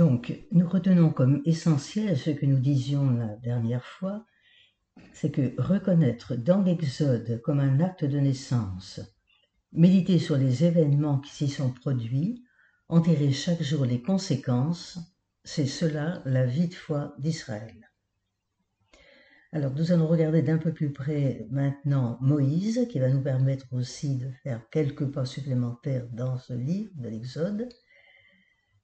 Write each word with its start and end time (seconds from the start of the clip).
Donc, 0.00 0.32
nous 0.50 0.66
retenons 0.66 1.10
comme 1.10 1.42
essentiel 1.44 2.16
ce 2.16 2.30
que 2.30 2.46
nous 2.46 2.58
disions 2.58 3.10
la 3.10 3.36
dernière 3.36 3.84
fois, 3.84 4.24
c'est 5.12 5.30
que 5.30 5.52
reconnaître 5.60 6.36
dans 6.36 6.62
l'Exode 6.62 7.42
comme 7.42 7.60
un 7.60 7.80
acte 7.80 8.06
de 8.06 8.18
naissance, 8.18 9.02
méditer 9.72 10.18
sur 10.18 10.38
les 10.38 10.64
événements 10.64 11.18
qui 11.18 11.34
s'y 11.34 11.48
sont 11.48 11.70
produits, 11.70 12.42
enterrer 12.88 13.30
chaque 13.30 13.62
jour 13.62 13.84
les 13.84 14.00
conséquences, 14.00 14.98
c'est 15.44 15.66
cela 15.66 16.22
la 16.24 16.46
vie 16.46 16.68
de 16.68 16.74
foi 16.74 17.14
d'Israël. 17.18 17.90
Alors 19.52 19.74
nous 19.74 19.92
allons 19.92 20.08
regarder 20.08 20.40
d'un 20.40 20.56
peu 20.56 20.72
plus 20.72 20.94
près 20.94 21.46
maintenant 21.50 22.16
Moïse, 22.22 22.86
qui 22.90 23.00
va 23.00 23.10
nous 23.10 23.20
permettre 23.20 23.66
aussi 23.72 24.16
de 24.16 24.30
faire 24.42 24.62
quelques 24.70 25.12
pas 25.12 25.26
supplémentaires 25.26 26.08
dans 26.10 26.38
ce 26.38 26.54
livre 26.54 26.92
de 26.94 27.10
l'Exode. 27.10 27.68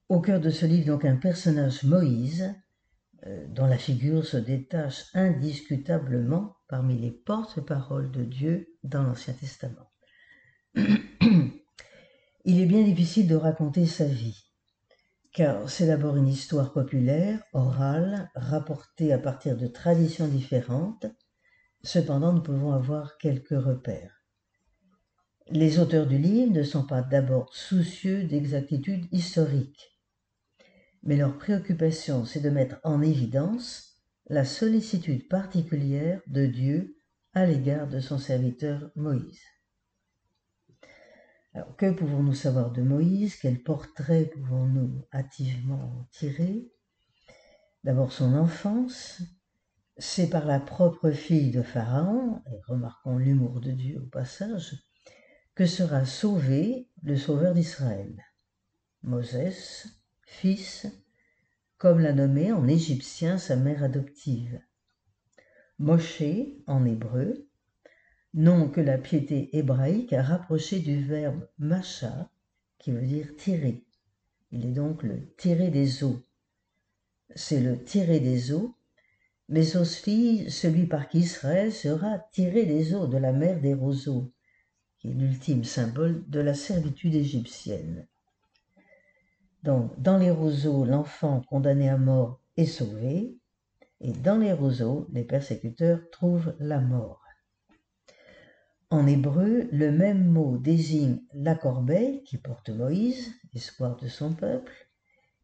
Au 0.08 0.20
cœur 0.20 0.40
de 0.40 0.50
ce 0.50 0.66
livre, 0.66 0.86
donc, 0.86 1.04
un 1.04 1.16
personnage 1.16 1.82
Moïse, 1.82 2.54
euh, 3.26 3.46
dont 3.48 3.66
la 3.66 3.78
figure 3.78 4.24
se 4.24 4.36
détache 4.36 5.04
indiscutablement 5.14 6.56
parmi 6.68 6.98
les 6.98 7.10
porte-paroles 7.10 8.10
de 8.12 8.24
Dieu 8.24 8.68
dans 8.84 9.02
l'Ancien 9.02 9.34
Testament. 9.34 9.90
Il 12.44 12.60
est 12.60 12.66
bien 12.66 12.82
difficile 12.82 13.26
de 13.26 13.34
raconter 13.34 13.86
sa 13.86 14.04
vie 14.04 14.46
car 15.36 15.68
c'est 15.68 15.88
d'abord 15.88 16.16
une 16.16 16.28
histoire 16.28 16.72
populaire, 16.72 17.42
orale, 17.52 18.30
rapportée 18.34 19.12
à 19.12 19.18
partir 19.18 19.54
de 19.58 19.66
traditions 19.66 20.28
différentes. 20.28 21.04
Cependant, 21.82 22.32
nous 22.32 22.42
pouvons 22.42 22.72
avoir 22.72 23.18
quelques 23.18 23.50
repères. 23.50 24.24
Les 25.50 25.78
auteurs 25.78 26.06
du 26.06 26.16
livre 26.16 26.54
ne 26.54 26.62
sont 26.62 26.86
pas 26.86 27.02
d'abord 27.02 27.54
soucieux 27.54 28.24
d'exactitude 28.24 29.04
historique, 29.12 29.95
mais 31.06 31.16
leur 31.16 31.38
préoccupation, 31.38 32.24
c'est 32.24 32.40
de 32.40 32.50
mettre 32.50 32.76
en 32.84 33.00
évidence 33.00 34.02
la 34.28 34.44
sollicitude 34.44 35.28
particulière 35.28 36.20
de 36.26 36.46
Dieu 36.46 36.98
à 37.32 37.46
l'égard 37.46 37.88
de 37.88 38.00
son 38.00 38.18
serviteur 38.18 38.90
Moïse 38.96 39.40
que 41.76 41.90
pouvons-nous 41.90 42.34
savoir 42.34 42.70
de 42.72 42.82
Moïse? 42.82 43.36
Quel 43.36 43.62
portrait 43.62 44.26
pouvons-nous 44.26 45.06
hâtivement 45.12 46.06
tirer? 46.12 46.70
D'abord 47.84 48.12
son 48.12 48.34
enfance. 48.34 49.22
C'est 49.98 50.28
par 50.28 50.44
la 50.44 50.60
propre 50.60 51.10
fille 51.10 51.50
de 51.50 51.62
Pharaon, 51.62 52.42
et 52.52 52.60
remarquons 52.66 53.16
l'humour 53.16 53.60
de 53.60 53.70
Dieu 53.70 54.02
au 54.02 54.06
passage, 54.06 54.76
que 55.54 55.64
sera 55.64 56.04
sauvé 56.04 56.90
le 57.02 57.16
sauveur 57.16 57.54
d'Israël. 57.54 58.22
Moses, 59.02 59.86
fils, 60.26 60.86
comme 61.78 62.00
l'a 62.00 62.12
nommé 62.12 62.52
en 62.52 62.68
égyptien 62.68 63.38
sa 63.38 63.56
mère 63.56 63.82
adoptive. 63.82 64.60
Moshe 65.78 66.22
en 66.66 66.84
hébreu, 66.84 67.48
nom 68.34 68.68
que 68.68 68.80
la 68.80 68.98
piété 68.98 69.56
hébraïque 69.56 70.12
a 70.12 70.22
rapproché 70.22 70.80
du 70.80 71.02
verbe 71.02 71.48
macha, 71.58 72.30
qui 72.78 72.92
veut 72.92 73.06
dire 73.06 73.34
tirer. 73.36 73.84
Il 74.52 74.66
est 74.66 74.72
donc 74.72 75.02
le 75.02 75.34
tirer 75.36 75.70
des 75.70 76.04
eaux. 76.04 76.22
C'est 77.34 77.60
le 77.60 77.82
tirer 77.82 78.20
des 78.20 78.52
eaux, 78.52 78.76
mais 79.48 79.76
aussi 79.76 80.50
celui 80.50 80.86
par 80.86 81.08
qui 81.08 81.20
Israël 81.20 81.72
sera 81.72 82.18
tiré 82.32 82.64
des 82.64 82.94
eaux 82.94 83.06
de 83.06 83.16
la 83.16 83.32
mer 83.32 83.60
des 83.60 83.74
roseaux, 83.74 84.32
qui 84.98 85.10
est 85.10 85.14
l'ultime 85.14 85.64
symbole 85.64 86.28
de 86.28 86.40
la 86.40 86.54
servitude 86.54 87.14
égyptienne. 87.14 88.06
Donc, 89.66 90.00
dans 90.00 90.16
les 90.16 90.30
roseaux, 90.30 90.84
l'enfant 90.84 91.42
condamné 91.48 91.88
à 91.88 91.98
mort 91.98 92.40
est 92.56 92.66
sauvé, 92.66 93.36
et 94.00 94.12
dans 94.12 94.38
les 94.38 94.52
roseaux, 94.52 95.08
les 95.12 95.24
persécuteurs 95.24 96.08
trouvent 96.12 96.54
la 96.60 96.78
mort. 96.78 97.20
En 98.90 99.08
hébreu, 99.08 99.68
le 99.72 99.90
même 99.90 100.24
mot 100.24 100.56
désigne 100.56 101.20
la 101.34 101.56
corbeille 101.56 102.22
qui 102.22 102.38
porte 102.38 102.70
Moïse, 102.70 103.32
espoir 103.54 103.96
de 103.96 104.06
son 104.06 104.34
peuple, 104.34 104.72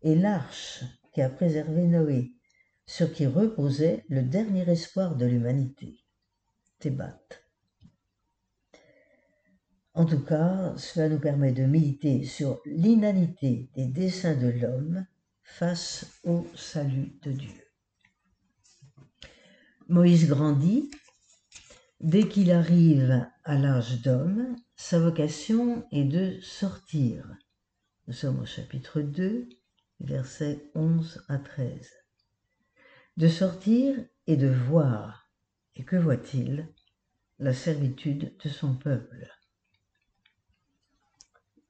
et 0.02 0.14
l'arche 0.14 0.84
qui 1.12 1.20
a 1.20 1.28
préservé 1.28 1.88
Noé, 1.88 2.30
sur 2.86 3.12
qui 3.12 3.26
reposait 3.26 4.04
le 4.08 4.22
dernier 4.22 4.70
espoir 4.70 5.16
de 5.16 5.26
l'humanité, 5.26 5.98
Thébat. 6.78 7.18
En 9.94 10.06
tout 10.06 10.24
cas, 10.24 10.74
cela 10.78 11.10
nous 11.10 11.18
permet 11.18 11.52
de 11.52 11.64
méditer 11.64 12.24
sur 12.24 12.62
l'inanité 12.64 13.68
des 13.74 13.86
desseins 13.86 14.36
de 14.36 14.48
l'homme 14.48 15.06
face 15.42 16.18
au 16.24 16.46
salut 16.54 17.18
de 17.22 17.32
Dieu. 17.32 17.62
Moïse 19.88 20.28
grandit 20.28 20.90
Dès 22.00 22.26
qu'il 22.26 22.50
arrive 22.50 23.28
à 23.44 23.58
l'âge 23.58 24.00
d'homme, 24.02 24.56
sa 24.74 24.98
vocation 24.98 25.86
est 25.92 26.04
de 26.04 26.40
sortir. 26.40 27.24
Nous 28.08 28.14
sommes 28.14 28.40
au 28.40 28.46
chapitre 28.46 29.02
2, 29.02 29.48
versets 30.00 30.70
11 30.74 31.22
à 31.28 31.38
13. 31.38 31.90
De 33.18 33.28
sortir 33.28 33.94
et 34.26 34.36
de 34.36 34.48
voir. 34.48 35.30
Et 35.76 35.84
que 35.84 35.96
voit-il? 35.96 36.66
La 37.38 37.52
servitude 37.52 38.34
de 38.42 38.48
son 38.48 38.74
peuple. 38.74 39.28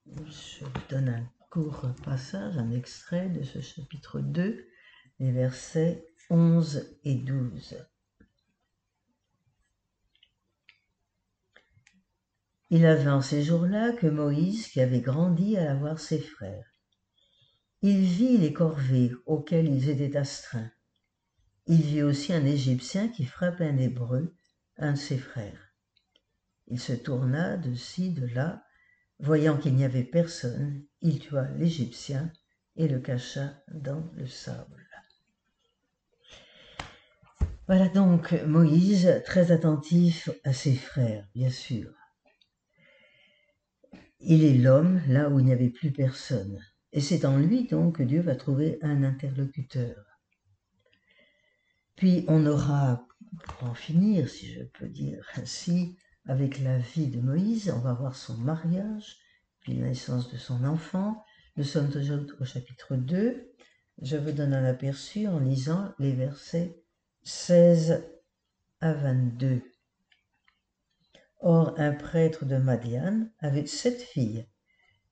Je 0.06 0.64
vous 0.64 0.70
donne 0.88 1.08
un 1.08 1.30
court 1.50 1.86
passage, 2.04 2.56
un 2.58 2.70
extrait 2.70 3.28
de 3.28 3.42
ce 3.42 3.60
chapitre 3.60 4.20
2, 4.20 4.66
les 5.20 5.32
versets 5.32 6.06
11 6.30 6.98
et 7.04 7.14
12. 7.14 7.76
Il 12.70 12.86
avait 12.86 13.10
en 13.10 13.20
ces 13.20 13.42
jours-là 13.42 13.92
que 13.92 14.06
Moïse 14.06 14.68
qui 14.68 14.80
avait 14.80 15.00
grandi 15.00 15.56
à 15.56 15.74
voir 15.74 16.00
ses 16.00 16.20
frères. 16.20 16.66
Il 17.82 18.00
vit 18.00 18.38
les 18.38 18.52
corvées 18.52 19.12
auxquelles 19.26 19.68
ils 19.68 19.90
étaient 19.90 20.16
astreints. 20.16 20.70
Il 21.66 21.82
vit 21.82 22.02
aussi 22.02 22.32
un 22.32 22.44
Égyptien 22.44 23.08
qui 23.08 23.24
frappait 23.24 23.68
un 23.68 23.76
Hébreu, 23.76 24.34
un 24.78 24.92
de 24.92 24.98
ses 24.98 25.18
frères. 25.18 25.74
Il 26.66 26.80
se 26.80 26.92
tourna 26.92 27.56
de 27.56 27.74
ci, 27.74 28.10
de 28.10 28.26
là, 28.26 28.64
voyant 29.22 29.56
qu'il 29.56 29.74
n'y 29.74 29.84
avait 29.84 30.04
personne, 30.04 30.84
il 31.00 31.20
tua 31.20 31.48
l'Égyptien 31.52 32.30
et 32.76 32.88
le 32.88 32.98
cacha 32.98 33.54
dans 33.72 34.10
le 34.14 34.26
sable. 34.26 34.86
Voilà 37.68 37.88
donc 37.88 38.32
Moïse 38.44 39.22
très 39.24 39.52
attentif 39.52 40.28
à 40.44 40.52
ses 40.52 40.74
frères, 40.74 41.26
bien 41.34 41.50
sûr. 41.50 41.94
Il 44.18 44.44
est 44.44 44.58
l'homme 44.58 45.00
là 45.08 45.30
où 45.30 45.38
il 45.38 45.46
n'y 45.46 45.52
avait 45.52 45.70
plus 45.70 45.92
personne. 45.92 46.60
Et 46.92 47.00
c'est 47.00 47.24
en 47.24 47.38
lui 47.38 47.66
donc 47.68 47.98
que 47.98 48.02
Dieu 48.02 48.20
va 48.20 48.36
trouver 48.36 48.78
un 48.82 49.02
interlocuteur. 49.04 50.04
Puis 51.96 52.24
on 52.28 52.44
aura, 52.46 53.06
pour 53.44 53.70
en 53.70 53.74
finir, 53.74 54.28
si 54.28 54.52
je 54.52 54.64
peux 54.64 54.88
dire 54.88 55.24
ainsi, 55.36 55.96
avec 56.26 56.60
la 56.60 56.78
vie 56.78 57.08
de 57.08 57.20
Moïse, 57.20 57.72
on 57.74 57.80
va 57.80 57.92
voir 57.92 58.16
son 58.16 58.36
mariage, 58.36 59.16
puis 59.60 59.74
la 59.74 59.88
naissance 59.88 60.30
de 60.32 60.36
son 60.36 60.64
enfant. 60.64 61.24
Nous 61.56 61.64
sommes 61.64 61.90
toujours 61.90 62.20
au 62.40 62.44
chapitre 62.44 62.96
2. 62.96 63.52
Je 64.00 64.16
vous 64.16 64.32
donne 64.32 64.54
un 64.54 64.64
aperçu 64.64 65.26
en 65.26 65.38
lisant 65.38 65.92
les 65.98 66.12
versets 66.12 66.82
16 67.22 68.04
à 68.80 68.92
22. 68.92 69.62
Or 71.40 71.74
un 71.78 71.92
prêtre 71.92 72.44
de 72.44 72.56
Madian 72.56 73.28
avait 73.40 73.66
sept 73.66 74.00
filles. 74.00 74.46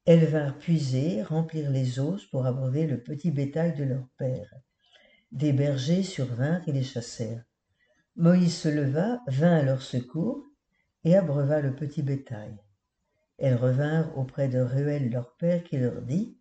Elles 0.07 0.27
vinrent 0.27 0.59
puiser, 0.59 1.23
remplir 1.23 1.71
les 1.71 2.01
os 2.01 2.25
pour 2.27 2.47
abreuver 2.47 2.87
le 2.87 3.03
petit 3.03 3.31
bétail 3.31 3.75
de 3.75 3.85
leur 3.85 4.09
père. 4.17 4.55
Des 5.31 5.53
bergers 5.53 6.03
survinrent 6.03 6.67
et 6.69 6.73
les 6.73 6.83
chassèrent. 6.83 7.45
Moïse 8.17 8.57
se 8.57 8.69
leva, 8.69 9.21
vint 9.29 9.57
à 9.57 9.63
leur 9.63 9.83
secours, 9.83 10.50
et 11.05 11.17
abreuva 11.17 11.61
le 11.61 11.75
petit 11.75 12.03
bétail. 12.03 12.57
Elles 13.39 13.57
revinrent 13.57 14.17
auprès 14.19 14.49
de 14.49 14.61
Ruel 14.61 15.11
leur 15.11 15.35
père 15.37 15.65
qui 15.65 15.79
leur 15.79 16.03
dit 16.03 16.39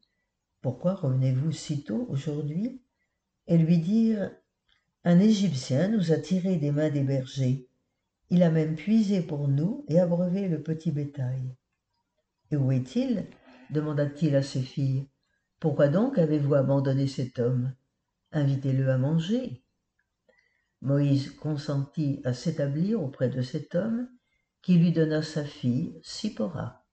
Pourquoi 0.62 0.96
revenez-vous 0.96 1.52
si 1.52 1.84
tôt 1.84 2.06
aujourd'hui? 2.10 2.82
Et 3.48 3.58
lui 3.58 3.78
dirent 3.78 4.32
Un 5.04 5.20
Égyptien 5.20 5.88
nous 5.88 6.12
a 6.12 6.18
tirés 6.18 6.58
des 6.58 6.72
mains 6.72 6.90
des 6.90 7.04
bergers 7.04 7.70
il 8.32 8.44
a 8.44 8.52
même 8.52 8.76
puisé 8.76 9.22
pour 9.22 9.48
nous 9.48 9.86
et 9.88 10.00
abreuvé 10.00 10.48
le 10.48 10.62
petit 10.62 10.92
bétail. 10.92 11.56
Et 12.52 12.58
où 12.58 12.72
est-il? 12.72 13.26
demanda-t-il 13.72 14.36
à 14.36 14.42
ses 14.42 14.62
filles. 14.62 15.08
Pourquoi 15.60 15.90
donc 15.90 16.18
avez-vous 16.18 16.56
abandonné 16.56 17.08
cet 17.08 17.40
homme? 17.40 17.74
Invitez-le 18.32 18.90
à 18.90 18.98
manger. 18.98 19.64
Moïse 20.82 21.32
consentit 21.32 22.22
à 22.24 22.34
s'établir 22.34 23.02
auprès 23.02 23.30
de 23.30 23.42
cet 23.42 23.76
homme, 23.76 24.10
qui 24.62 24.78
lui 24.78 24.92
donna 24.92 25.22
sa 25.22 25.44
fille, 25.46 26.00
Sipora. 26.04 26.86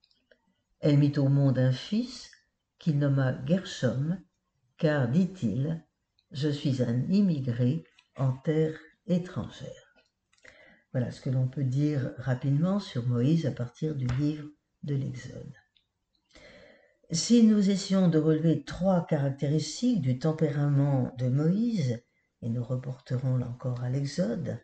Elle 0.79 0.97
mit 0.97 1.13
au 1.17 1.27
monde 1.27 1.59
un 1.59 1.71
fils 1.71 2.31
qu'il 2.79 2.99
nomma 2.99 3.35
Gershom, 3.45 4.19
car, 4.77 5.07
dit-il, 5.09 5.83
je 6.31 6.49
suis 6.49 6.81
un 6.81 7.09
immigré 7.09 7.83
en 8.15 8.33
terre 8.33 8.77
étrangère. 9.07 9.95
Voilà 10.93 11.11
ce 11.11 11.21
que 11.21 11.29
l'on 11.29 11.47
peut 11.47 11.63
dire 11.63 12.11
rapidement 12.17 12.79
sur 12.79 13.05
Moïse 13.05 13.45
à 13.45 13.51
partir 13.51 13.95
du 13.95 14.07
livre 14.19 14.47
de 14.83 14.95
l'Exode. 14.95 15.53
Si 17.11 17.43
nous 17.43 17.69
essayons 17.69 18.09
de 18.09 18.17
relever 18.17 18.63
trois 18.63 19.05
caractéristiques 19.05 20.01
du 20.01 20.19
tempérament 20.19 21.13
de 21.17 21.29
Moïse, 21.29 22.01
et 22.41 22.49
nous 22.49 22.63
reporterons 22.63 23.37
là 23.37 23.47
encore 23.47 23.81
à 23.81 23.89
l'Exode, 23.89 24.59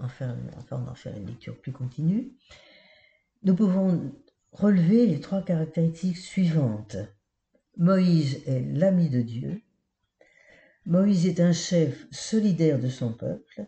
enfin, 0.00 0.36
enfin 0.56 0.78
d'en 0.78 0.94
faire 0.94 1.16
une 1.16 1.26
lecture 1.26 1.60
plus 1.60 1.72
continue, 1.72 2.32
nous 3.42 3.54
pouvons 3.54 4.14
relever 4.52 5.06
les 5.06 5.20
trois 5.20 5.42
caractéristiques 5.42 6.16
suivantes. 6.16 6.96
Moïse 7.76 8.42
est 8.46 8.60
l'ami 8.60 9.08
de 9.08 9.22
Dieu, 9.22 9.62
Moïse 10.88 11.26
est 11.26 11.40
un 11.40 11.52
chef 11.52 12.06
solidaire 12.10 12.80
de 12.80 12.88
son 12.88 13.12
peuple, 13.12 13.66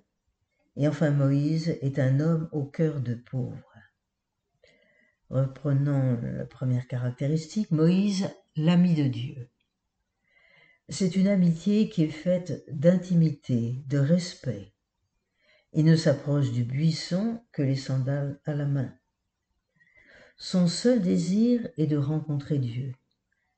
et 0.77 0.89
enfin 0.89 1.11
Moïse 1.11 1.77
est 1.83 1.99
un 1.99 2.19
homme 2.19 2.49
au 2.51 2.65
cœur 2.65 3.01
de 3.01 3.15
pauvre. 3.15 3.75
Reprenons 5.29 6.19
la 6.23 6.47
première 6.47 6.89
caractéristique, 6.89 7.71
Moïse, 7.71 8.31
l'ami 8.57 8.95
de 8.95 9.05
Dieu. 9.05 9.51
C'est 10.89 11.15
une 11.15 11.29
amitié 11.29 11.89
qui 11.91 12.05
est 12.05 12.09
faite 12.09 12.65
d'intimité, 12.69 13.85
de 13.87 13.99
respect. 13.99 14.73
Il 15.73 15.85
ne 15.85 15.97
s'approche 15.97 16.51
du 16.51 16.65
buisson 16.65 17.43
que 17.53 17.63
les 17.63 17.77
sandales 17.77 18.41
à 18.45 18.55
la 18.55 18.67
main. 18.67 18.93
Son 20.37 20.67
seul 20.67 21.01
désir 21.01 21.69
est 21.77 21.87
de 21.87 21.97
rencontrer 21.97 22.59
Dieu, 22.59 22.95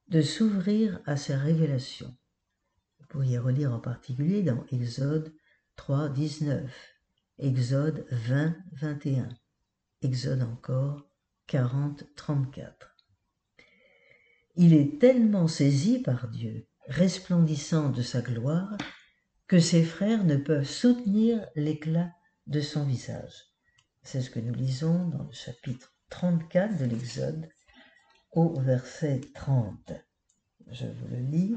de 0.08 0.20
s'ouvrir 0.20 1.00
à 1.06 1.16
sa 1.16 1.38
révélation. 1.38 2.14
Vous 3.00 3.06
pourriez 3.06 3.38
relire 3.38 3.72
en 3.72 3.78
particulier 3.78 4.42
dans 4.42 4.66
Exode 4.72 5.32
3, 5.76 6.10
19, 6.10 6.70
Exode 7.38 8.06
20, 8.10 8.56
21, 8.72 9.28
Exode 10.02 10.42
encore 10.42 11.08
40, 11.46 12.04
34. 12.14 12.96
Il 14.56 14.74
est 14.74 15.00
tellement 15.00 15.48
saisi 15.48 15.98
par 15.98 16.28
Dieu 16.28 16.66
resplendissant 16.88 17.90
de 17.90 18.02
sa 18.02 18.20
gloire, 18.20 18.76
que 19.52 19.60
ses 19.60 19.84
frères 19.84 20.24
ne 20.24 20.36
peuvent 20.36 20.66
soutenir 20.66 21.46
l'éclat 21.56 22.10
de 22.46 22.62
son 22.62 22.86
visage. 22.86 23.34
C'est 24.02 24.22
ce 24.22 24.30
que 24.30 24.40
nous 24.40 24.54
lisons 24.54 25.08
dans 25.08 25.24
le 25.24 25.32
chapitre 25.32 25.94
34 26.08 26.78
de 26.78 26.86
l'Exode 26.86 27.50
au 28.30 28.58
verset 28.58 29.20
30. 29.34 29.92
Je 30.70 30.86
vous 30.86 31.06
le 31.08 31.18
lis. 31.18 31.56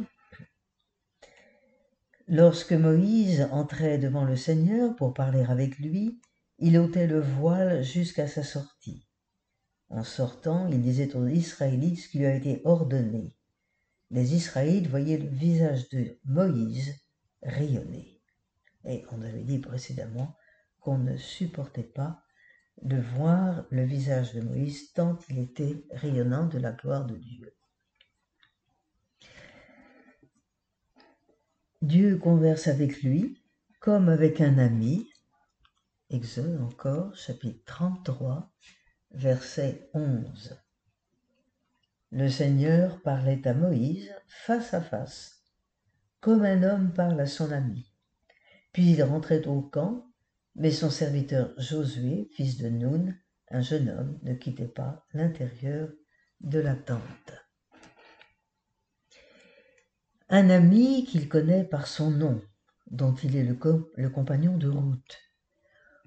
Lorsque 2.28 2.74
Moïse 2.74 3.48
entrait 3.50 3.98
devant 3.98 4.26
le 4.26 4.36
Seigneur 4.36 4.94
pour 4.98 5.14
parler 5.14 5.46
avec 5.46 5.80
lui, 5.80 6.20
il 6.60 6.78
ôtait 6.78 7.08
le 7.08 7.22
voile 7.22 7.82
jusqu'à 7.82 8.28
sa 8.28 8.44
sortie. 8.44 9.08
En 9.88 10.04
sortant, 10.04 10.68
il 10.68 10.82
disait 10.82 11.16
aux 11.16 11.28
Israélites 11.28 12.00
ce 12.00 12.10
qui 12.10 12.18
lui 12.18 12.26
a 12.26 12.36
été 12.36 12.60
ordonné 12.66 13.38
les 14.12 14.36
Israélites 14.36 14.88
voyaient 14.88 15.18
le 15.18 15.28
visage 15.28 15.90
de 15.90 16.18
Moïse 16.26 16.96
rayonner. 17.46 18.22
Et 18.84 19.06
on 19.12 19.22
avait 19.22 19.44
dit 19.44 19.60
précédemment 19.60 20.36
qu'on 20.80 20.98
ne 20.98 21.18
supportait 21.18 21.84
pas 21.84 22.22
de 22.82 22.98
voir 22.98 23.66
le 23.70 23.84
visage 23.84 24.34
de 24.34 24.42
Moïse 24.42 24.92
tant 24.94 25.18
il 25.30 25.40
était 25.40 25.86
rayonnant 25.92 26.46
de 26.46 26.60
la 26.60 26.72
gloire 26.74 27.06
de 27.06 27.16
Dieu. 27.16 27.56
Dieu 31.82 32.18
converse 32.18 32.68
avec 32.68 33.02
lui 33.02 33.42
comme 33.80 34.10
avec 34.10 34.42
un 34.42 34.58
ami. 34.58 35.08
Exode 36.10 36.62
encore, 36.62 37.16
chapitre 37.16 37.62
33, 37.66 38.52
verset 39.12 39.90
11. 39.94 40.60
Le 42.12 42.30
Seigneur 42.30 43.02
parlait 43.02 43.48
à 43.48 43.54
Moïse 43.54 44.12
face 44.28 44.74
à 44.74 44.82
face, 44.82 45.35
comme 46.26 46.44
un 46.44 46.64
homme 46.64 46.92
parle 46.92 47.22
à 47.22 47.28
son 47.28 47.52
ami. 47.52 47.94
Puis 48.74 48.94
il 48.94 49.04
rentrait 49.04 49.46
au 49.46 49.62
camp, 49.62 50.08
mais 50.56 50.72
son 50.72 50.90
serviteur 50.90 51.54
Josué, 51.60 52.32
fils 52.34 52.58
de 52.58 52.68
Nun, 52.68 53.14
un 53.52 53.62
jeune 53.62 53.90
homme, 53.90 54.18
ne 54.24 54.34
quittait 54.34 54.68
pas 54.68 55.06
l'intérieur 55.14 55.88
de 56.42 56.58
la 56.58 56.74
tente. 56.74 57.32
Un 60.28 60.50
ami 60.50 61.06
qu'il 61.06 61.30
connaît 61.30 61.64
par 61.64 61.86
son 61.86 62.10
nom, 62.10 62.42
dont 62.90 63.14
il 63.14 63.36
est 63.36 63.44
le, 63.44 63.60
le 63.96 64.10
compagnon 64.10 64.58
de 64.58 64.68
route. 64.68 65.20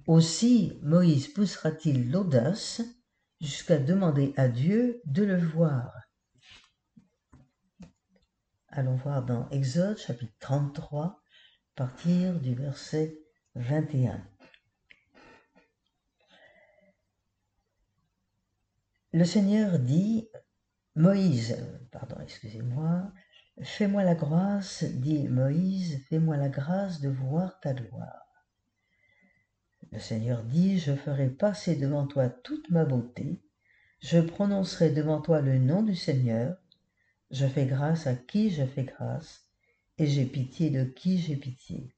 Aussi 0.09 0.81
Moïse 0.83 1.29
poussera-t-il 1.29 2.11
l'audace 2.11 2.83
jusqu'à 3.41 3.79
demander 3.79 4.35
à 4.37 4.49
Dieu 4.49 5.01
de 5.05 5.23
le 5.23 5.39
voir. 5.39 6.08
Allons 8.71 8.97
voir 8.97 9.25
dans 9.25 9.49
Exode 9.49 9.97
chapitre 9.97 10.35
33, 10.41 11.05
à 11.07 11.19
partir 11.75 12.39
du 12.39 12.55
verset 12.55 13.19
21. 13.55 14.23
Le 19.15 19.25
Seigneur 19.25 19.79
dit, 19.79 20.29
Moïse, 20.97 21.57
pardon, 21.91 22.17
excusez-moi, 22.23 23.11
fais-moi 23.63 24.05
la 24.05 24.15
grâce, 24.15 24.85
dit 24.85 25.29
Moïse, 25.29 26.05
fais-moi 26.11 26.37
la 26.37 26.51
grâce 26.51 27.01
de 27.01 27.09
voir 27.09 27.59
ta 27.61 27.73
gloire. 27.73 28.27
Le 29.93 29.99
Seigneur 29.99 30.45
dit, 30.45 30.79
je 30.79 30.95
ferai 30.95 31.31
passer 31.31 31.75
devant 31.75 32.07
toi 32.07 32.29
toute 32.29 32.69
ma 32.69 32.85
beauté, 32.85 33.43
je 34.01 34.21
prononcerai 34.21 34.91
devant 34.91 35.23
toi 35.23 35.41
le 35.41 35.59
nom 35.59 35.83
du 35.83 35.95
Seigneur, 35.95 36.59
je 37.31 37.47
fais 37.47 37.67
grâce 37.67 38.07
à 38.07 38.15
qui 38.15 38.51
je 38.51 38.65
fais 38.65 38.85
grâce, 38.85 39.49
et 39.99 40.07
j'ai 40.07 40.25
pitié 40.25 40.71
de 40.71 40.85
qui 40.85 41.19
j'ai 41.19 41.37
pitié. 41.37 41.95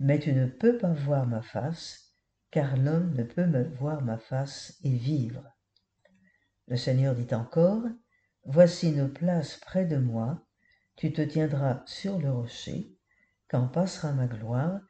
Mais 0.00 0.18
tu 0.18 0.32
ne 0.32 0.46
peux 0.46 0.78
pas 0.78 0.92
voir 0.92 1.26
ma 1.26 1.42
face, 1.42 2.14
car 2.50 2.76
l'homme 2.76 3.14
ne 3.14 3.22
peut 3.22 3.46
me 3.46 3.64
voir 3.64 4.02
ma 4.02 4.18
face 4.18 4.78
et 4.82 4.96
vivre. 4.96 5.44
Le 6.66 6.76
Seigneur 6.76 7.14
dit 7.14 7.34
encore, 7.34 7.82
Voici 8.44 8.88
une 8.88 9.12
place 9.12 9.58
près 9.58 9.84
de 9.84 9.98
moi, 9.98 10.46
tu 10.96 11.12
te 11.12 11.20
tiendras 11.20 11.82
sur 11.86 12.18
le 12.18 12.30
rocher, 12.30 12.96
quand 13.48 13.68
passera 13.68 14.12
ma 14.12 14.26
gloire, 14.26 14.80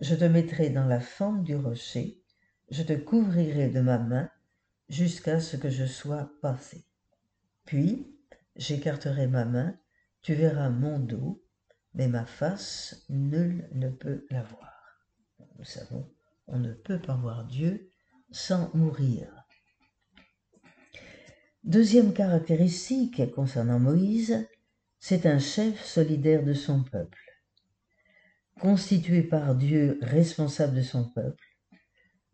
je 0.00 0.14
te 0.14 0.24
mettrai 0.24 0.70
dans 0.70 0.86
la 0.86 1.00
fente 1.00 1.44
du 1.44 1.56
rocher, 1.56 2.22
je 2.70 2.82
te 2.82 2.92
couvrirai 2.92 3.68
de 3.68 3.80
ma 3.80 3.98
main 3.98 4.30
jusqu'à 4.88 5.40
ce 5.40 5.56
que 5.56 5.70
je 5.70 5.84
sois 5.84 6.30
passé. 6.40 6.84
Puis 7.64 8.19
j'écarterai 8.60 9.26
ma 9.26 9.44
main, 9.44 9.76
tu 10.22 10.34
verras 10.34 10.70
mon 10.70 11.00
dos, 11.00 11.42
mais 11.94 12.06
ma 12.06 12.24
face, 12.24 13.04
nul 13.08 13.68
ne 13.72 13.90
peut 13.90 14.24
la 14.30 14.44
voir. 14.44 15.02
Nous 15.58 15.64
savons, 15.64 16.08
on 16.46 16.60
ne 16.60 16.72
peut 16.72 17.00
pas 17.00 17.16
voir 17.16 17.44
Dieu 17.46 17.90
sans 18.30 18.72
mourir. 18.72 19.26
Deuxième 21.64 22.12
caractéristique 22.12 23.32
concernant 23.32 23.80
Moïse, 23.80 24.48
c'est 25.00 25.26
un 25.26 25.40
chef 25.40 25.84
solidaire 25.84 26.44
de 26.44 26.54
son 26.54 26.84
peuple 26.84 27.30
constitué 28.60 29.22
par 29.22 29.56
Dieu 29.56 29.98
responsable 30.02 30.76
de 30.76 30.82
son 30.82 31.04
peuple, 31.04 31.44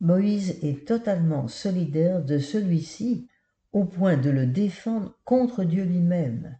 Moïse 0.01 0.59
est 0.63 0.87
totalement 0.87 1.49
solidaire 1.49 2.23
de 2.23 2.39
celui-ci 2.39 3.29
au 3.77 3.85
point 3.85 4.17
de 4.17 4.31
le 4.31 4.47
défendre 4.47 5.15
contre 5.27 5.63
Dieu 5.63 5.85
lui-même. 5.85 6.59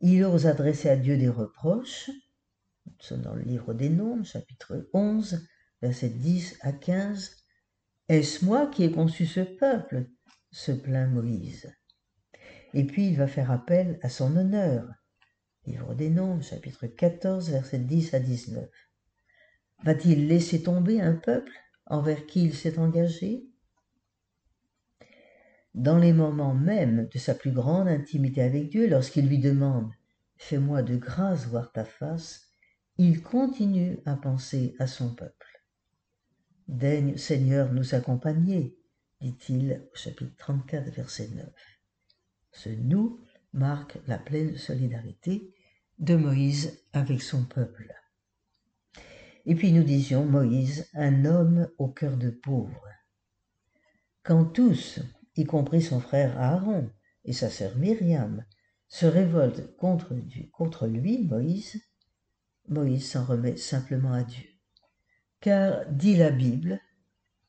Il 0.00 0.24
ose 0.24 0.46
adresser 0.46 0.88
à 0.88 0.96
Dieu 0.96 1.18
des 1.18 1.28
reproches, 1.28 2.08
c'est 2.98 3.20
dans 3.20 3.34
le 3.34 3.42
livre 3.42 3.74
des 3.74 3.90
Nombres, 3.90 4.24
chapitre 4.24 4.88
11, 4.94 5.46
versets 5.82 6.08
10 6.08 6.56
à 6.62 6.72
15. 6.72 7.36
Est-ce 8.08 8.42
moi 8.42 8.68
qui 8.68 8.84
ai 8.84 8.90
conçu 8.90 9.26
ce 9.26 9.40
peuple? 9.40 10.06
se 10.50 10.72
plaint 10.72 11.12
Moïse. 11.12 11.70
Et 12.72 12.84
puis 12.84 13.08
il 13.08 13.18
va 13.18 13.26
faire 13.28 13.50
appel 13.50 13.98
à 14.02 14.08
son 14.08 14.34
honneur. 14.34 14.88
Livre 15.66 15.94
des 15.94 16.08
Nombres, 16.08 16.42
chapitre 16.42 16.86
14, 16.86 17.50
versets 17.50 17.80
10 17.80 18.14
à 18.14 18.18
19. 18.18 18.66
Va-t-il 19.84 20.26
laisser 20.26 20.62
tomber 20.62 21.02
un 21.02 21.16
peuple 21.16 21.52
envers 21.84 22.24
qui 22.24 22.44
il 22.44 22.54
s'est 22.54 22.78
engagé? 22.78 23.49
Dans 25.74 25.98
les 25.98 26.12
moments 26.12 26.54
même 26.54 27.08
de 27.12 27.18
sa 27.18 27.34
plus 27.34 27.52
grande 27.52 27.88
intimité 27.88 28.42
avec 28.42 28.70
Dieu, 28.70 28.88
lorsqu'il 28.88 29.28
lui 29.28 29.38
demande 29.38 29.90
Fais-moi 30.36 30.82
de 30.82 30.96
grâce 30.96 31.46
voir 31.46 31.70
ta 31.70 31.84
face, 31.84 32.48
il 32.96 33.22
continue 33.22 33.98
à 34.06 34.16
penser 34.16 34.74
à 34.78 34.86
son 34.86 35.14
peuple. 35.14 35.62
Daigne, 36.66 37.16
Seigneur, 37.16 37.72
nous 37.72 37.94
accompagner, 37.94 38.76
dit-il 39.20 39.82
au 39.92 39.96
chapitre 39.96 40.34
34, 40.38 40.90
verset 40.94 41.28
9. 41.34 41.46
Ce 42.52 42.68
nous 42.70 43.20
marque 43.52 43.98
la 44.06 44.18
pleine 44.18 44.56
solidarité 44.56 45.54
de 45.98 46.16
Moïse 46.16 46.84
avec 46.92 47.22
son 47.22 47.44
peuple. 47.44 47.92
Et 49.46 49.54
puis 49.54 49.72
nous 49.72 49.82
disions 49.82 50.24
Moïse, 50.24 50.88
un 50.94 51.24
homme 51.24 51.68
au 51.78 51.88
cœur 51.88 52.16
de 52.16 52.30
pauvre. 52.30 52.86
Quand 54.22 54.44
tous, 54.46 55.00
y 55.40 55.44
compris 55.44 55.80
son 55.80 56.00
frère 56.00 56.38
Aaron 56.38 56.90
et 57.24 57.32
sa 57.32 57.48
sœur 57.48 57.76
Myriam, 57.76 58.44
se 58.88 59.06
révoltent 59.06 59.74
contre, 59.76 60.86
lui, 60.86 61.24
Moïse, 61.24 61.80
Moïse 62.68 63.10
s'en 63.10 63.24
remet 63.24 63.56
simplement 63.56 64.12
à 64.12 64.22
Dieu. 64.22 64.46
Car, 65.40 65.86
dit 65.90 66.16
la 66.16 66.30
Bible, 66.30 66.80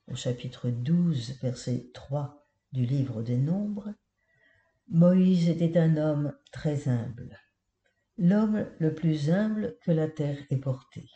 au 0.07 0.15
chapitre 0.15 0.69
12, 0.69 1.39
verset 1.41 1.89
3 1.93 2.47
du 2.71 2.85
livre 2.85 3.21
des 3.23 3.37
Nombres, 3.37 3.93
Moïse 4.87 5.49
était 5.49 5.77
un 5.77 5.97
homme 5.97 6.33
très 6.51 6.87
humble, 6.87 7.37
l'homme 8.17 8.67
le 8.79 8.93
plus 8.93 9.29
humble 9.29 9.77
que 9.83 9.91
la 9.91 10.07
terre 10.07 10.37
ait 10.49 10.57
porté. 10.57 11.09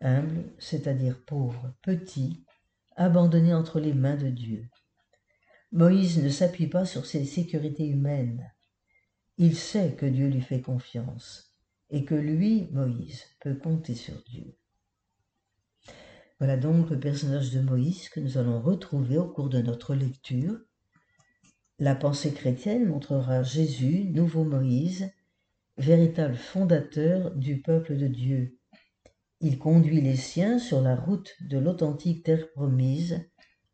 Humble, 0.00 0.52
c'est-à-dire 0.58 1.24
pauvre, 1.24 1.74
petit, 1.82 2.44
abandonné 2.96 3.54
entre 3.54 3.80
les 3.80 3.94
mains 3.94 4.16
de 4.16 4.28
Dieu. 4.28 4.68
Moïse 5.72 6.22
ne 6.22 6.28
s'appuie 6.28 6.66
pas 6.66 6.84
sur 6.84 7.06
ses 7.06 7.24
sécurités 7.24 7.86
humaines. 7.86 8.52
Il 9.38 9.56
sait 9.56 9.94
que 9.94 10.06
Dieu 10.06 10.28
lui 10.28 10.40
fait 10.40 10.60
confiance 10.60 11.54
et 11.90 12.04
que 12.04 12.14
lui, 12.14 12.68
Moïse, 12.72 13.24
peut 13.40 13.54
compter 13.54 13.94
sur 13.94 14.22
Dieu. 14.24 14.56
Voilà 16.38 16.56
donc 16.56 16.90
le 16.90 16.98
personnage 16.98 17.50
de 17.52 17.60
Moïse 17.60 18.08
que 18.08 18.20
nous 18.20 18.38
allons 18.38 18.60
retrouver 18.60 19.18
au 19.18 19.28
cours 19.28 19.48
de 19.48 19.60
notre 19.60 19.94
lecture. 19.94 20.58
La 21.78 21.94
pensée 21.94 22.32
chrétienne 22.32 22.86
montrera 22.86 23.42
Jésus, 23.42 24.04
nouveau 24.10 24.44
Moïse, 24.44 25.10
véritable 25.78 26.36
fondateur 26.36 27.34
du 27.36 27.62
peuple 27.62 27.96
de 27.96 28.06
Dieu, 28.06 28.60
il 29.42 29.58
conduit 29.58 30.02
les 30.02 30.16
siens 30.16 30.58
sur 30.58 30.82
la 30.82 30.94
route 30.94 31.34
de 31.40 31.56
l'authentique 31.58 32.24
terre 32.24 32.50
promise, 32.52 33.26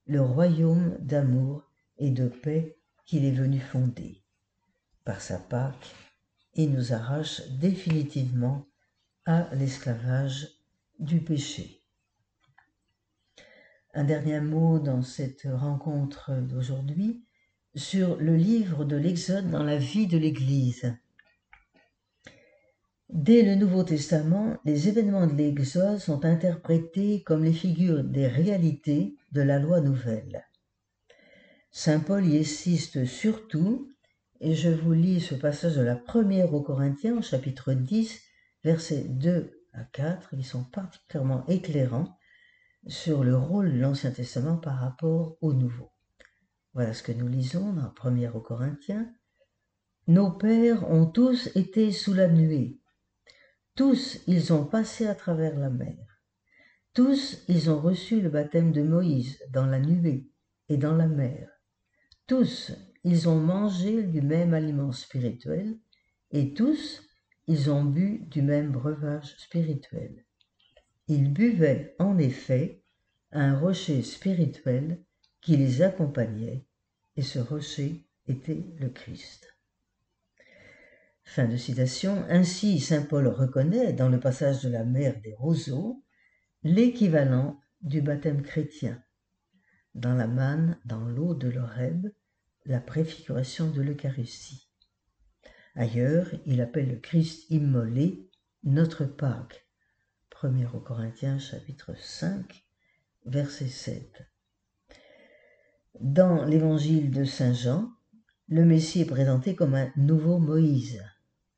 le 0.07 0.21
royaume 0.21 0.97
d'amour 1.01 1.73
et 1.99 2.11
de 2.11 2.29
paix 2.29 2.77
qu'il 3.05 3.25
est 3.25 3.33
venu 3.33 3.61
fonder. 3.61 4.23
Par 5.05 5.21
sa 5.21 5.39
Pâque, 5.39 5.95
il 6.55 6.73
nous 6.73 6.93
arrache 6.93 7.43
définitivement 7.61 8.67
à 9.25 9.49
l'esclavage 9.55 10.49
du 10.99 11.21
péché. 11.21 11.83
Un 13.95 14.05
dernier 14.05 14.41
mot 14.41 14.79
dans 14.79 15.03
cette 15.03 15.47
rencontre 15.51 16.33
d'aujourd'hui 16.33 17.25
sur 17.75 18.17
le 18.17 18.37
livre 18.37 18.85
de 18.85 18.97
l'Exode 18.97 19.51
dans 19.51 19.63
la 19.63 19.77
vie 19.77 20.07
de 20.07 20.19
l'Église. 20.19 20.95
Dès 23.09 23.43
le 23.43 23.55
Nouveau 23.55 23.85
Testament, 23.85 24.57
les 24.65 24.89
événements 24.89 25.27
de 25.27 25.35
l'Exode 25.35 25.99
sont 25.99 26.25
interprétés 26.25 27.23
comme 27.23 27.45
les 27.45 27.53
figures 27.53 28.03
des 28.03 28.27
réalités 28.27 29.15
de 29.33 29.43
la 29.43 29.59
loi 29.59 29.81
nouvelle. 29.81 30.45
Saint 31.79 32.01
Paul 32.01 32.25
y 32.25 32.39
insiste 32.39 33.05
surtout, 33.05 33.93
et 34.41 34.55
je 34.55 34.71
vous 34.71 34.95
lis 34.95 35.21
ce 35.21 35.35
passage 35.35 35.77
de 35.77 35.83
la 35.83 35.95
première 35.95 36.55
aux 36.55 36.63
Corinthiens, 36.63 37.21
chapitre 37.21 37.75
10, 37.75 38.19
versets 38.65 39.05
2 39.05 39.53
à 39.75 39.85
4, 39.85 40.31
ils 40.33 40.43
sont 40.43 40.65
particulièrement 40.65 41.45
éclairants 41.49 42.17
sur 42.87 43.25
le 43.25 43.37
rôle 43.37 43.75
de 43.75 43.79
l'Ancien 43.79 44.11
Testament 44.11 44.57
par 44.57 44.79
rapport 44.79 45.37
au 45.43 45.53
Nouveau. 45.53 45.93
Voilà 46.73 46.95
ce 46.95 47.03
que 47.03 47.13
nous 47.13 47.29
lisons 47.29 47.75
dans 47.75 47.93
1 48.03 48.31
aux 48.33 48.41
Corinthiens. 48.41 49.13
Nos 50.07 50.31
pères 50.31 50.91
ont 50.91 51.05
tous 51.05 51.55
été 51.57 51.93
sous 51.93 52.15
la 52.15 52.29
nuée 52.29 52.81
tous, 53.75 54.21
ils 54.27 54.55
ont 54.55 54.65
passé 54.65 55.07
à 55.07 55.15
travers 55.15 55.59
la 55.59 55.69
mer. 55.69 55.99
Tous, 56.95 57.45
ils 57.47 57.69
ont 57.69 57.79
reçu 57.79 58.23
le 58.23 58.31
baptême 58.31 58.73
de 58.73 58.83
Moïse 58.83 59.39
dans 59.51 59.67
la 59.67 59.79
nuée 59.79 60.31
et 60.71 60.79
dans 60.79 60.97
la 60.97 61.07
mer. 61.07 61.56
Tous, 62.27 62.73
ils 63.05 63.29
ont 63.29 63.39
mangé 63.39 64.03
du 64.03 64.21
même 64.21 64.53
aliment 64.53 64.91
spirituel 64.91 65.77
et 66.33 66.55
tous, 66.55 67.03
ils 67.47 67.71
ont 67.71 67.85
bu 67.85 68.19
du 68.27 68.43
même 68.43 68.73
breuvage 68.73 69.37
spirituel. 69.39 70.25
Ils 71.07 71.33
buvaient 71.33 71.95
en 72.01 72.19
effet 72.19 72.83
un 73.31 73.57
rocher 73.57 74.03
spirituel 74.03 75.01
qui 75.41 75.57
les 75.57 75.83
accompagnait 75.83 76.67
et 77.15 77.23
ce 77.23 77.39
rocher 77.39 78.05
était 78.27 78.65
le 78.81 78.89
Christ. 78.89 79.57
Fin 81.23 81.47
de 81.47 81.57
citation. 81.57 82.25
Ainsi, 82.29 82.81
saint 82.81 83.03
Paul 83.03 83.29
reconnaît 83.29 83.93
dans 83.93 84.09
le 84.09 84.19
passage 84.19 84.63
de 84.63 84.69
la 84.69 84.85
mer 84.85 85.21
des 85.23 85.35
roseaux 85.35 86.03
l'équivalent 86.65 87.61
du 87.83 88.01
baptême 88.01 88.43
chrétien. 88.43 89.01
Dans 89.97 90.13
la 90.13 90.27
manne, 90.27 90.77
dans 90.85 91.07
l'eau 91.07 91.33
de 91.35 91.49
l'Oreb, 91.49 92.09
la 92.67 92.81
préfiguration 92.81 93.71
de 93.71 93.81
l'Eucharistie. 93.81 94.69
Ailleurs, 95.75 96.29
il 96.45 96.61
appelle 96.61 96.91
le 96.91 96.97
Christ 96.97 97.51
immolé 97.51 98.29
notre 98.63 99.07
Pâque. 99.07 99.67
1 100.43 100.67
au 100.75 100.81
Corinthiens 100.81 101.39
chapitre 101.39 101.97
5, 101.99 102.67
verset 103.25 103.69
7. 103.69 104.27
Dans 105.99 106.45
l'évangile 106.45 107.11
de 107.11 107.25
Saint 107.25 107.55
Jean, 107.55 107.91
le 108.49 108.67
Messie 108.67 109.01
est 109.01 109.07
présenté 109.07 109.55
comme 109.55 109.75
un 109.75 109.91
nouveau 109.97 110.37
Moïse 110.39 111.03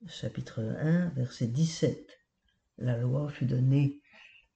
chapitre 0.06 0.62
1, 0.62 1.08
verset 1.08 1.48
17. 1.48 2.20
La 2.78 2.96
loi 2.96 3.28
fut 3.30 3.46
donnée 3.46 4.00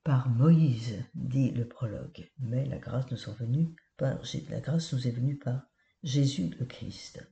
par 0.04 0.28
Moïse, 0.30 1.04
dit 1.14 1.52
le 1.52 1.66
prologue, 1.66 2.30
mais 2.40 2.64
la 2.66 2.78
grâce 2.78 3.10
nous, 3.10 3.30
est 3.30 5.10
venue 5.10 5.36
par, 5.36 5.66
Jésus 6.02 6.50
le 6.58 6.66
Christ. 6.66 7.24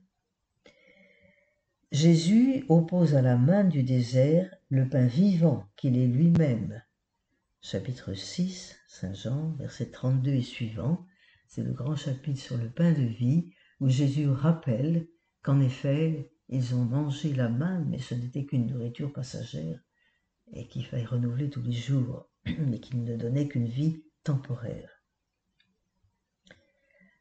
Jésus 1.91 2.63
oppose 2.69 3.15
à 3.15 3.21
la 3.21 3.35
main 3.35 3.65
du 3.65 3.83
désert 3.83 4.49
le 4.69 4.87
pain 4.87 5.05
vivant 5.05 5.69
qu'il 5.75 5.97
est 5.97 6.07
lui-même. 6.07 6.81
Chapitre 7.59 8.13
6, 8.13 8.77
Saint 8.87 9.13
Jean, 9.13 9.51
verset 9.59 9.91
32 9.91 10.31
et 10.31 10.41
suivant, 10.41 11.05
c'est 11.47 11.63
le 11.63 11.73
grand 11.73 11.97
chapitre 11.97 12.39
sur 12.39 12.57
le 12.57 12.69
pain 12.69 12.93
de 12.93 13.03
vie 13.03 13.51
où 13.81 13.89
Jésus 13.89 14.29
rappelle 14.29 15.07
qu'en 15.41 15.59
effet, 15.59 16.31
ils 16.47 16.73
ont 16.75 16.85
mangé 16.85 17.33
la 17.33 17.49
main, 17.49 17.83
mais 17.89 17.99
ce 17.99 18.15
n'était 18.15 18.45
qu'une 18.45 18.67
nourriture 18.67 19.11
passagère 19.11 19.79
et 20.53 20.67
qu'il 20.69 20.85
fallait 20.85 21.03
renouveler 21.03 21.49
tous 21.49 21.61
les 21.61 21.73
jours, 21.73 22.30
mais 22.45 22.79
qui 22.79 22.97
ne 22.97 23.15
donnait 23.15 23.47
qu'une 23.47 23.67
vie 23.67 24.03
temporaire. 24.23 24.89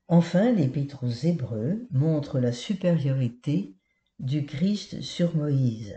Enfin, 0.09 0.51
l'Épître 0.53 1.05
aux 1.05 1.27
Hébreux 1.27 1.87
montre 1.91 2.41
la 2.41 2.53
supériorité 2.53 3.77
du 4.19 4.45
Christ 4.45 5.03
sur 5.03 5.37
Moïse. 5.37 5.97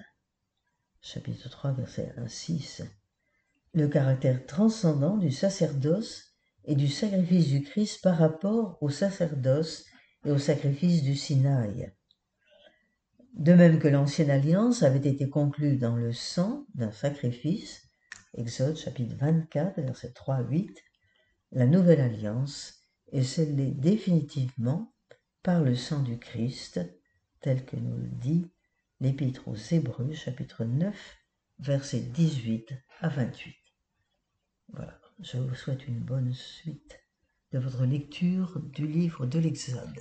Chapitre 1.01 1.50
3, 1.50 1.72
verset 1.74 2.13
1, 2.18 2.27
6. 2.27 2.84
Le 3.74 3.88
caractère 3.88 4.46
transcendant 4.46 5.18
du 5.18 5.32
sacerdoce 5.32 6.36
et 6.65 6.75
du 6.75 6.88
sacrifice 6.88 7.48
du 7.48 7.63
Christ 7.63 8.01
par 8.03 8.18
rapport 8.18 8.77
au 8.82 8.89
sacerdoce 8.89 9.86
et 10.25 10.32
au 10.32 10.38
sacrifice 10.38 11.03
du 11.03 11.15
Sinaï. 11.15 11.92
De 13.34 13.53
même 13.53 13.80
que 13.80 13.88
l'ancienne 13.88 14.30
alliance 14.30 14.84
avait 14.84 15.10
été 15.10 15.27
conclue 15.27 15.77
dans 15.77 15.96
le 15.96 16.13
sang 16.13 16.68
d'un 16.75 16.92
sacrifice, 16.92 17.89
Exode 18.36 18.78
chapitre 18.78 19.16
24, 19.16 19.80
verset 19.82 20.12
3 20.12 20.36
à 20.36 20.42
8, 20.42 20.84
la 21.52 21.68
nouvelle 21.68 22.02
alliance 22.02 22.84
est 23.12 23.22
scellée 23.22 23.70
définitivement 23.70 24.92
par 25.44 25.62
le 25.62 25.75
sang 25.75 26.02
du 26.02 26.18
Christ, 26.18 26.80
tel 27.42 27.63
que 27.63 27.75
nous 27.75 27.96
le 27.96 28.08
dit 28.08 28.50
l'Épître 29.02 29.48
aux 29.48 29.56
Hébreux 29.56 30.13
chapitre 30.13 30.66
9, 30.66 30.96
verset 31.60 32.00
18 32.00 32.74
à 33.02 33.10
28. 33.10 33.56
Voilà, 34.70 35.00
je 35.20 35.38
vous 35.38 35.54
souhaite 35.54 35.88
une 35.88 36.00
bonne 36.00 36.34
suite 36.34 37.00
de 37.52 37.60
votre 37.60 37.86
lecture 37.86 38.60
du 38.62 38.88
livre 38.88 39.28
de 39.28 39.38
l'Exode. 39.38 40.00